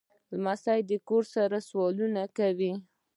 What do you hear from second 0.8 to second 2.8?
د پلار سره سوالونه کوي.